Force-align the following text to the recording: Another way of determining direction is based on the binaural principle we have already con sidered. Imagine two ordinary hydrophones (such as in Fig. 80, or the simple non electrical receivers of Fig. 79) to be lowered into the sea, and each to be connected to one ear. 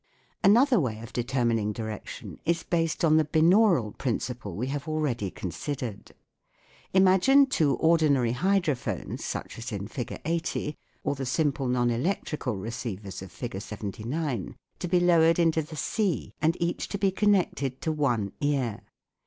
Another 0.43 0.79
way 0.79 0.99
of 0.99 1.13
determining 1.13 1.73
direction 1.73 2.39
is 2.43 2.63
based 2.63 3.05
on 3.05 3.17
the 3.17 3.23
binaural 3.23 3.95
principle 3.95 4.55
we 4.55 4.65
have 4.65 4.87
already 4.87 5.29
con 5.29 5.51
sidered. 5.51 6.13
Imagine 6.91 7.45
two 7.45 7.75
ordinary 7.75 8.33
hydrophones 8.33 9.19
(such 9.21 9.59
as 9.59 9.71
in 9.71 9.87
Fig. 9.87 10.19
80, 10.25 10.75
or 11.03 11.13
the 11.13 11.27
simple 11.27 11.67
non 11.67 11.91
electrical 11.91 12.57
receivers 12.57 13.21
of 13.21 13.31
Fig. 13.31 13.61
79) 13.61 14.55
to 14.79 14.87
be 14.87 14.99
lowered 14.99 15.37
into 15.37 15.61
the 15.61 15.75
sea, 15.75 16.33
and 16.41 16.57
each 16.59 16.87
to 16.89 16.97
be 16.97 17.11
connected 17.11 17.79
to 17.81 17.91
one 17.91 18.31
ear. 18.41 18.81